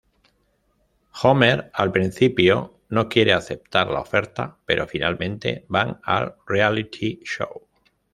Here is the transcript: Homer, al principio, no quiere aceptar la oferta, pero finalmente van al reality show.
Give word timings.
Homer, 1.21 1.69
al 1.75 1.91
principio, 1.91 2.79
no 2.89 3.07
quiere 3.07 3.33
aceptar 3.33 3.91
la 3.91 3.99
oferta, 3.99 4.57
pero 4.65 4.87
finalmente 4.87 5.63
van 5.69 5.99
al 6.03 6.37
reality 6.47 7.19
show. 7.23 7.67